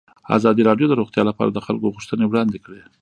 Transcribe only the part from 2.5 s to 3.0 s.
کړي.